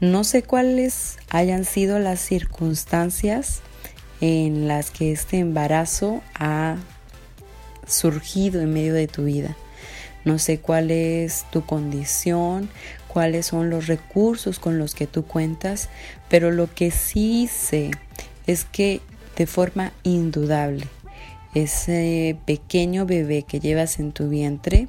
[0.00, 3.60] No sé cuáles hayan sido las circunstancias
[4.22, 6.78] en las que este embarazo ha
[7.86, 9.56] surgido en medio de tu vida.
[10.24, 12.68] No sé cuál es tu condición,
[13.08, 15.88] cuáles son los recursos con los que tú cuentas,
[16.28, 17.90] pero lo que sí sé
[18.46, 19.00] es que
[19.36, 20.86] de forma indudable
[21.54, 24.88] ese pequeño bebé que llevas en tu vientre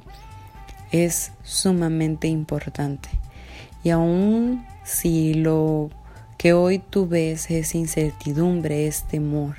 [0.90, 3.08] es sumamente importante.
[3.84, 5.90] Y aún si lo
[6.38, 9.56] que hoy tú ves es incertidumbre, es temor,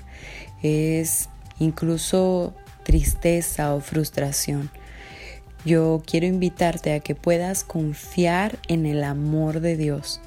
[0.62, 2.54] es incluso
[2.88, 4.72] tristeza o frustración.
[5.66, 10.22] Yo quiero invitarte a que puedas confiar en el amor de Dios,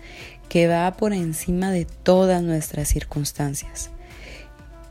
[0.50, 3.88] que va por encima de todas nuestras circunstancias.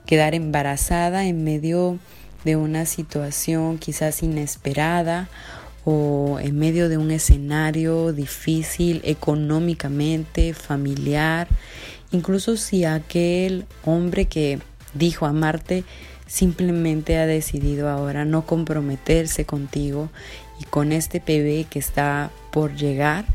[0.07, 1.99] Quedar embarazada en medio
[2.43, 5.29] de una situación quizás inesperada
[5.85, 11.47] o en medio de un escenario difícil económicamente, familiar,
[12.11, 14.57] incluso si aquel hombre que
[14.95, 15.83] dijo amarte
[16.29, 20.09] simplemente ha decidido ahora no comprometerse contigo
[20.61, 23.25] y con este bebé que está por llegar,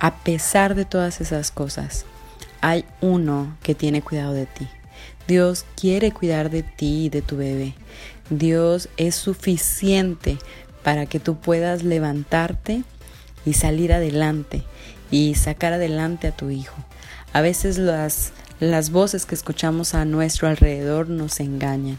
[0.00, 2.04] a pesar de todas esas cosas,
[2.60, 4.66] hay uno que tiene cuidado de ti.
[5.28, 7.74] Dios quiere cuidar de ti y de tu bebé.
[8.30, 10.38] Dios es suficiente
[10.82, 12.82] para que tú puedas levantarte
[13.46, 14.64] y salir adelante
[15.10, 16.76] y sacar adelante a tu hijo.
[17.32, 21.98] A veces las las voces que escuchamos a nuestro alrededor nos engañan.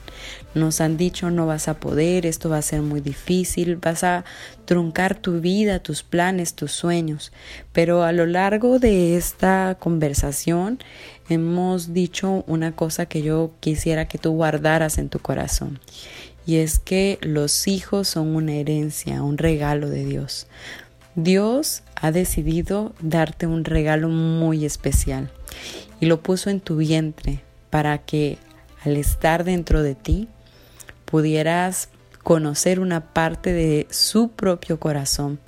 [0.54, 4.26] Nos han dicho no vas a poder, esto va a ser muy difícil, vas a
[4.66, 7.32] truncar tu vida, tus planes, tus sueños.
[7.72, 10.80] Pero a lo largo de esta conversación
[11.30, 15.80] hemos dicho una cosa que yo quisiera que tú guardaras en tu corazón.
[16.46, 20.48] Y es que los hijos son una herencia, un regalo de Dios.
[21.16, 25.32] Dios ha decidido darte un regalo muy especial
[26.00, 28.38] y lo puso en tu vientre para que
[28.84, 30.28] al estar dentro de ti
[31.06, 31.90] pudieras
[32.24, 35.40] conocer una parte de su propio corazón,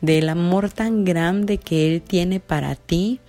[0.00, 3.20] del amor tan grande que Él tiene para ti,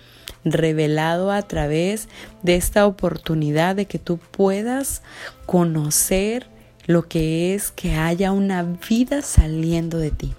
[0.43, 2.07] revelado a través
[2.43, 5.01] de esta oportunidad de que tú puedas
[5.45, 6.47] conocer
[6.85, 10.33] lo que es que haya una vida saliendo de ti,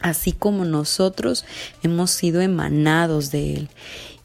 [0.00, 1.44] así como nosotros
[1.82, 3.68] hemos sido emanados de Él.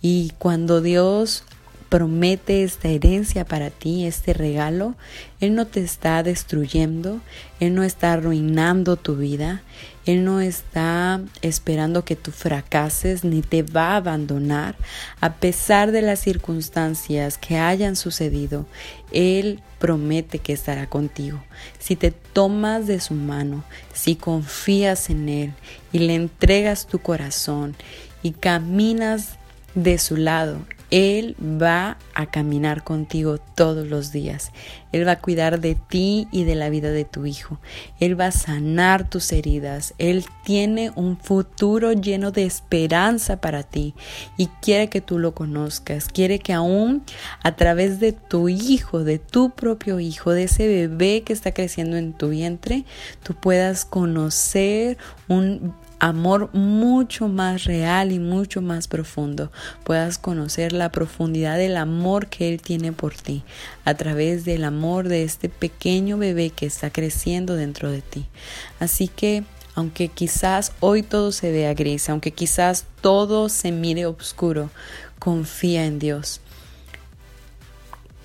[0.01, 1.43] Y cuando Dios
[1.89, 4.95] promete esta herencia para ti, este regalo,
[5.39, 7.21] Él no te está destruyendo,
[7.59, 9.61] Él no está arruinando tu vida,
[10.05, 14.75] Él no está esperando que tú fracases ni te va a abandonar.
[15.21, 18.65] A pesar de las circunstancias que hayan sucedido,
[19.11, 21.41] Él promete que estará contigo.
[21.79, 25.53] Si te tomas de su mano, si confías en Él
[25.93, 27.75] y le entregas tu corazón
[28.23, 29.36] y caminas
[29.77, 30.57] de su lado.
[30.89, 34.51] Él va a caminar contigo todos los días.
[34.93, 37.59] Él va a cuidar de ti y de la vida de tu hijo.
[37.99, 39.93] Él va a sanar tus heridas.
[39.97, 43.95] Él tiene un futuro lleno de esperanza para ti
[44.37, 46.07] y quiere que tú lo conozcas.
[46.07, 47.03] Quiere que aún
[47.43, 51.97] a través de tu hijo, de tu propio hijo, de ese bebé que está creciendo
[51.97, 52.85] en tu vientre,
[53.23, 59.51] tú puedas conocer un amor mucho más real y mucho más profundo,
[59.83, 63.43] puedas conocer la profundidad del amor que Él tiene por ti
[63.85, 68.25] a través del amor de este pequeño bebé que está creciendo dentro de ti.
[68.79, 69.43] Así que
[69.75, 74.71] aunque quizás hoy todo se vea gris, aunque quizás todo se mire oscuro,
[75.19, 76.41] confía en Dios.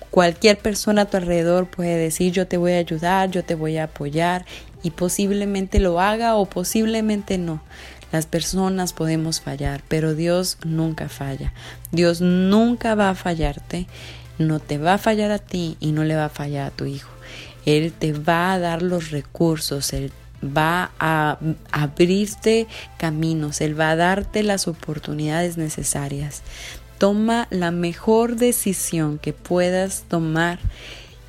[0.09, 3.77] Cualquier persona a tu alrededor puede decir yo te voy a ayudar, yo te voy
[3.77, 4.45] a apoyar
[4.83, 7.61] y posiblemente lo haga o posiblemente no.
[8.11, 11.51] Las personas podemos fallar, pero Dios nunca falla.
[11.91, 13.87] Dios nunca va a fallarte,
[14.37, 16.85] no te va a fallar a ti y no le va a fallar a tu
[16.85, 17.09] hijo.
[17.65, 20.11] Él te va a dar los recursos, Él
[20.45, 21.39] va a
[21.71, 22.67] abrirte
[22.97, 26.43] caminos, Él va a darte las oportunidades necesarias.
[26.97, 30.59] Toma la mejor decisión que puedas tomar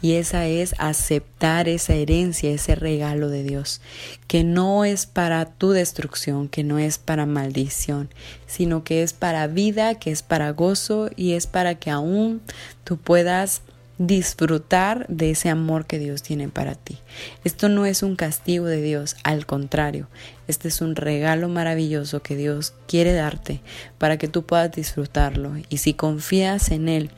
[0.05, 3.81] y esa es aceptar esa herencia, ese regalo de Dios,
[4.29, 8.11] que no es para tu destrucción, que no es para maldición,
[8.47, 12.43] sino que es para vida, que es para gozo y es para que aún
[12.85, 13.63] tú puedas
[13.97, 16.99] disfrutar de ese amor que Dios tiene para ti.
[17.43, 20.09] Esto no es un castigo de Dios, al contrario,
[20.49, 23.63] este es un regalo maravilloso que Dios quiere darte
[23.97, 25.55] para que tú puedas disfrutarlo.
[25.71, 27.11] Y si confías en Él,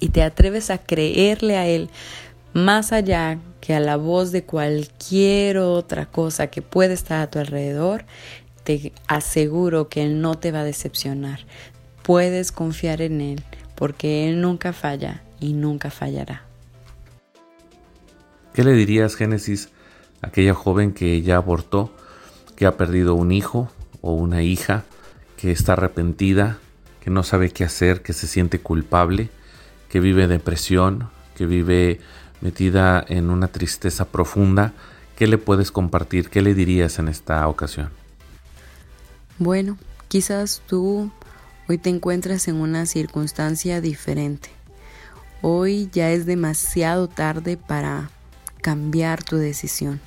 [0.00, 1.90] y te atreves a creerle a Él
[2.52, 7.38] más allá que a la voz de cualquier otra cosa que puede estar a tu
[7.38, 8.04] alrededor,
[8.64, 11.40] te aseguro que Él no te va a decepcionar.
[12.02, 13.42] Puedes confiar en Él
[13.74, 16.44] porque Él nunca falla y nunca fallará.
[18.54, 19.68] ¿Qué le dirías, Génesis,
[20.22, 21.92] a aquella joven que ya abortó,
[22.56, 23.70] que ha perdido un hijo
[24.00, 24.84] o una hija,
[25.36, 26.58] que está arrepentida,
[27.04, 29.28] que no sabe qué hacer, que se siente culpable?
[29.88, 32.00] Que vive depresión, que vive
[32.40, 34.72] metida en una tristeza profunda,
[35.16, 36.28] ¿qué le puedes compartir?
[36.28, 37.90] ¿Qué le dirías en esta ocasión?
[39.38, 39.76] Bueno,
[40.08, 41.10] quizás tú
[41.68, 44.50] hoy te encuentras en una circunstancia diferente.
[45.42, 48.10] Hoy ya es demasiado tarde para
[48.62, 50.00] cambiar tu decisión.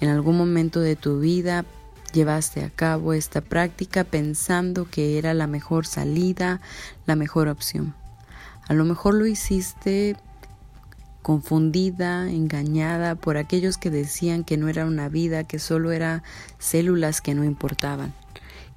[0.00, 1.64] En algún momento de tu vida
[2.12, 6.60] llevaste a cabo esta práctica pensando que era la mejor salida,
[7.06, 7.94] la mejor opción.
[8.68, 10.16] A lo mejor lo hiciste
[11.22, 16.22] confundida, engañada por aquellos que decían que no era una vida, que solo era
[16.58, 18.14] células que no importaban.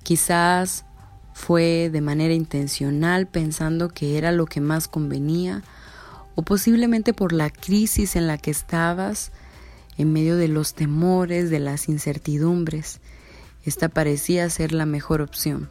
[0.04, 0.86] Quizás
[1.34, 5.64] fue de manera intencional pensando que era lo que más convenía
[6.36, 9.32] o posiblemente por la crisis en la que estabas
[9.98, 13.00] en medio de los temores, de las incertidumbres.
[13.64, 15.70] Esta parecía ser la mejor opción.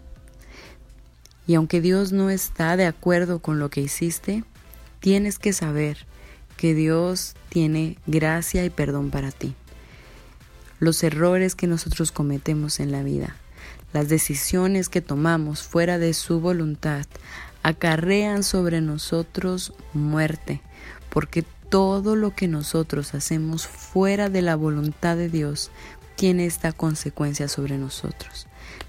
[1.48, 4.44] Y aunque Dios no está de acuerdo con lo que hiciste,
[5.00, 6.06] tienes que saber
[6.58, 9.54] que Dios tiene gracia y perdón para ti.
[10.78, 13.34] Los errores que nosotros cometemos en la vida,
[13.94, 17.06] las decisiones que tomamos fuera de su voluntad,
[17.62, 20.60] acarrean sobre nosotros muerte,
[21.08, 25.70] porque todo lo que nosotros hacemos fuera de la voluntad de Dios
[26.14, 28.46] tiene esta consecuencia sobre nosotros.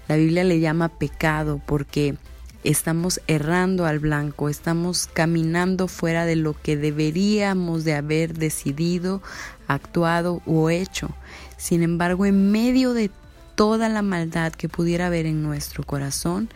[0.08, 2.18] La Biblia le llama pecado porque
[2.64, 9.22] estamos errando al blanco, estamos caminando fuera de lo que deberíamos de haber decidido,
[9.66, 11.10] actuado o hecho.
[11.56, 13.10] Sin embargo, en medio de
[13.54, 16.48] toda la maldad que pudiera haber en nuestro corazón,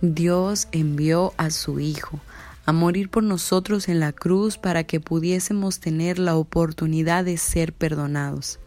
[0.00, 2.20] Dios envió a su Hijo
[2.66, 7.72] a morir por nosotros en la cruz para que pudiésemos tener la oportunidad de ser
[7.72, 8.58] perdonados.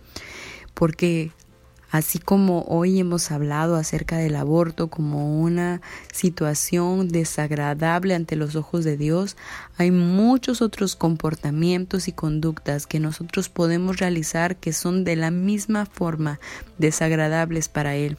[0.74, 1.32] Porque
[1.90, 5.82] Así como hoy hemos hablado acerca del aborto como una
[6.12, 9.38] situación desagradable ante los ojos de Dios,
[9.78, 15.86] hay muchos otros comportamientos y conductas que nosotros podemos realizar que son de la misma
[15.86, 16.40] forma
[16.78, 18.18] desagradables para Él.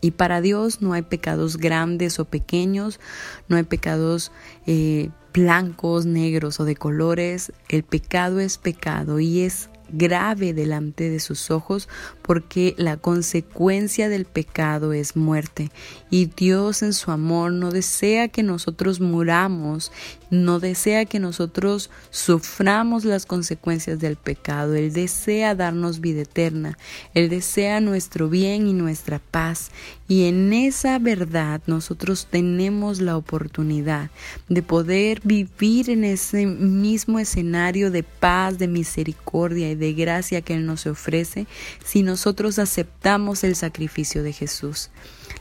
[0.00, 3.00] Y para Dios no hay pecados grandes o pequeños,
[3.48, 4.32] no hay pecados
[4.66, 7.52] eh, blancos, negros o de colores.
[7.68, 11.88] El pecado es pecado y es grave delante de sus ojos
[12.22, 15.70] porque la consecuencia del pecado es muerte.
[16.10, 19.92] Y Dios en su amor no desea que nosotros muramos,
[20.30, 26.78] no desea que nosotros suframos las consecuencias del pecado, Él desea darnos vida eterna,
[27.14, 29.70] Él desea nuestro bien y nuestra paz
[30.08, 34.10] y en esa verdad nosotros tenemos la oportunidad
[34.48, 40.54] de poder vivir en ese mismo escenario de paz, de misericordia y de gracia que
[40.54, 41.46] Él nos ofrece
[41.84, 44.90] si nosotros aceptamos el sacrificio de Jesús.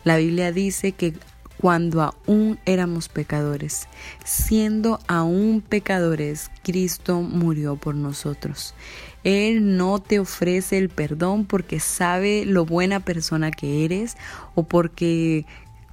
[0.04, 1.14] La Biblia dice que
[1.60, 3.88] cuando aún éramos pecadores,
[4.24, 8.76] siendo aún pecadores, Cristo murió por nosotros.
[9.24, 14.16] Él no te ofrece el perdón porque sabe lo buena persona que eres
[14.56, 15.46] o porque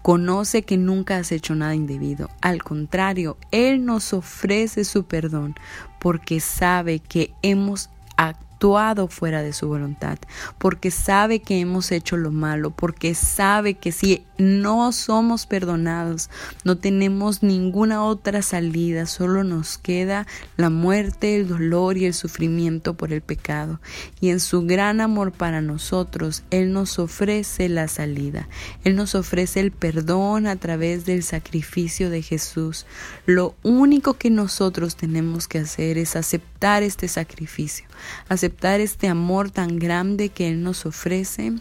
[0.02, 2.28] conoce que nunca has hecho nada indebido.
[2.42, 5.54] Al contrario, Él nos ofrece su perdón
[5.98, 10.18] porque sabe que hemos actuado fuera de su voluntad,
[10.58, 16.30] porque sabe que hemos hecho lo malo, porque sabe que si no somos perdonados,
[16.64, 20.26] no tenemos ninguna otra salida, solo nos queda
[20.56, 23.80] la muerte, el dolor y el sufrimiento por el pecado.
[24.20, 28.48] Y en su gran amor para nosotros, Él nos ofrece la salida,
[28.82, 32.86] Él nos ofrece el perdón a través del sacrificio de Jesús.
[33.26, 37.86] Lo único que nosotros tenemos que hacer es aceptar este sacrificio,
[38.28, 41.52] aceptar este amor tan grande que Él nos ofrece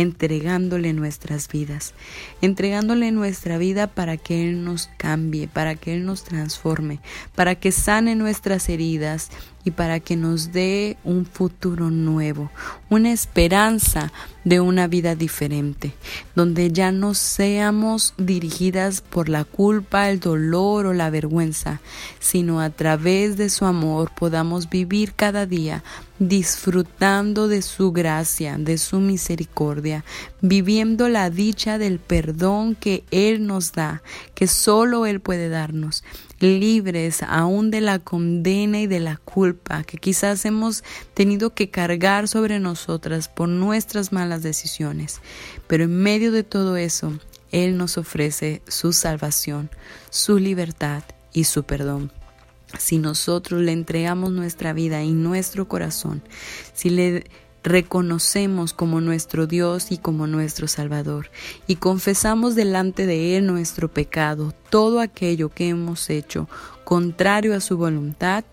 [0.00, 1.92] entregándole nuestras vidas,
[2.40, 7.00] entregándole nuestra vida para que Él nos cambie, para que Él nos transforme,
[7.34, 9.30] para que sane nuestras heridas
[9.64, 12.50] y para que nos dé un futuro nuevo,
[12.90, 14.12] una esperanza
[14.44, 15.92] de una vida diferente,
[16.34, 21.80] donde ya no seamos dirigidas por la culpa, el dolor o la vergüenza,
[22.18, 25.84] sino a través de su amor podamos vivir cada día
[26.18, 30.04] disfrutando de su gracia, de su misericordia,
[30.40, 34.02] viviendo la dicha del perdón que Él nos da,
[34.34, 36.04] que solo Él puede darnos,
[36.40, 40.84] libres aún de la condena y de la culpa que quizás hemos
[41.14, 45.20] tenido que cargar sobre nosotras por nuestras malas decisiones.
[45.66, 47.18] Pero en medio de todo eso,
[47.50, 49.70] Él nos ofrece su salvación,
[50.10, 52.12] su libertad y su perdón.
[52.78, 56.22] Si nosotros le entregamos nuestra vida y nuestro corazón,
[56.74, 57.24] si le
[57.62, 61.30] reconocemos como nuestro Dios y como nuestro Salvador
[61.66, 66.48] y confesamos delante de Él nuestro pecado, todo aquello que hemos hecho
[66.84, 68.44] contrario a su voluntad,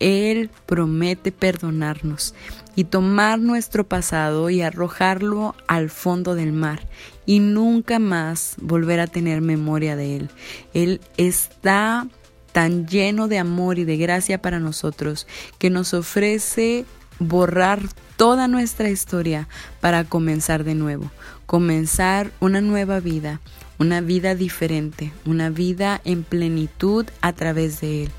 [0.00, 2.34] Él promete perdonarnos
[2.76, 6.86] y tomar nuestro pasado y arrojarlo al fondo del mar
[7.26, 10.30] y nunca más volver a tener memoria de Él.
[10.74, 12.06] Él está
[12.52, 15.26] tan lleno de amor y de gracia para nosotros
[15.58, 16.84] que nos ofrece
[17.18, 17.80] borrar
[18.16, 19.48] toda nuestra historia
[19.80, 21.10] para comenzar de nuevo,
[21.46, 23.40] comenzar una nueva vida,
[23.78, 28.10] una vida diferente, una vida en plenitud a través de Él,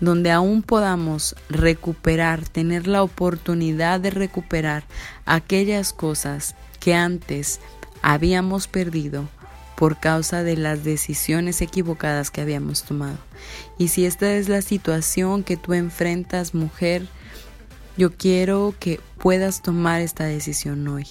[0.00, 4.84] donde aún podamos recuperar, tener la oportunidad de recuperar
[5.26, 7.60] aquellas cosas que antes
[8.02, 9.28] habíamos perdido
[9.76, 13.16] por causa de las decisiones equivocadas que habíamos tomado.
[13.78, 17.06] Y si esta es la situación que tú enfrentas, mujer,
[18.00, 21.06] yo quiero que puedas tomar esta decisión hoy.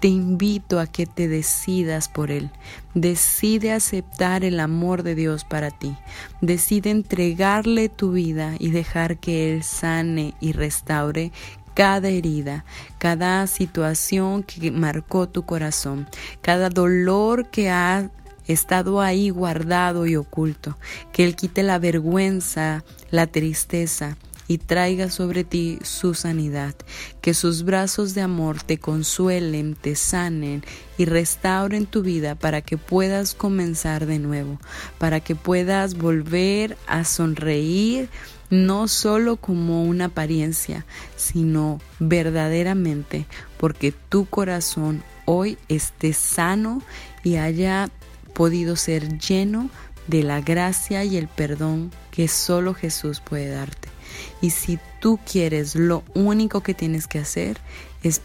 [0.00, 2.50] Te invito a que te decidas por Él.
[2.92, 5.96] Decide aceptar el amor de Dios para ti.
[6.42, 11.32] Decide entregarle tu vida y dejar que Él sane y restaure
[11.72, 12.66] cada herida,
[12.98, 16.06] cada situación que marcó tu corazón,
[16.42, 18.10] cada dolor que ha
[18.46, 20.76] estado ahí guardado y oculto.
[21.12, 24.18] Que Él quite la vergüenza, la tristeza
[24.48, 26.74] y traiga sobre ti su sanidad,
[27.20, 30.62] que sus brazos de amor te consuelen, te sanen
[30.98, 34.60] y restauren tu vida para que puedas comenzar de nuevo,
[34.98, 38.08] para que puedas volver a sonreír
[38.50, 40.86] no solo como una apariencia,
[41.16, 43.26] sino verdaderamente,
[43.58, 46.82] porque tu corazón hoy esté sano
[47.24, 47.90] y haya
[48.34, 49.68] podido ser lleno
[50.06, 53.95] de la gracia y el perdón que solo Jesús puede darte.
[54.40, 57.58] Y si tú quieres, lo único que tienes que hacer
[58.02, 58.20] es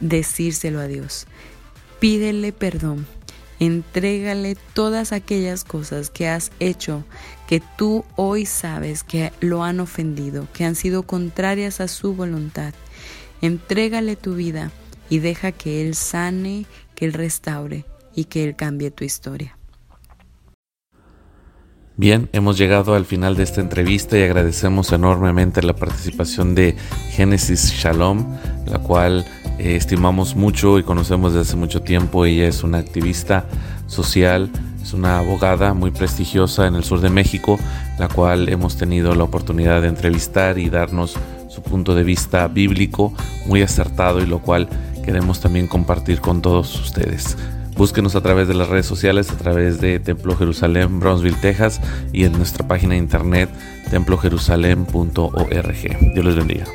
[0.00, 1.26] decírselo a Dios.
[2.00, 3.06] Pídele perdón.
[3.58, 7.04] Entrégale todas aquellas cosas que has hecho
[7.48, 12.74] que tú hoy sabes que lo han ofendido, que han sido contrarias a su voluntad.
[13.40, 14.72] Entrégale tu vida
[15.08, 19.56] y deja que Él sane, que Él restaure y que Él cambie tu historia.
[21.98, 26.76] Bien, hemos llegado al final de esta entrevista y agradecemos enormemente la participación de
[27.08, 28.36] Génesis Shalom,
[28.66, 29.24] la cual
[29.58, 32.26] eh, estimamos mucho y conocemos desde hace mucho tiempo.
[32.26, 33.46] Ella es una activista
[33.86, 34.50] social,
[34.82, 37.58] es una abogada muy prestigiosa en el sur de México,
[37.98, 41.16] la cual hemos tenido la oportunidad de entrevistar y darnos
[41.48, 43.14] su punto de vista bíblico
[43.46, 44.68] muy acertado y lo cual
[45.02, 47.38] queremos también compartir con todos ustedes.
[47.76, 51.80] Búsquenos a través de las redes sociales, a través de Templo Jerusalén, Brownsville, Texas,
[52.12, 53.48] y en nuestra página de internet
[53.90, 56.14] templojerusalén.org.
[56.14, 56.66] Dios les bendiga.